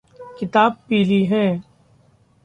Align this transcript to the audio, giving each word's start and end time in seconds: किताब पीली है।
किताब 0.39 0.77
पीली 0.89 1.25
है। 1.25 1.63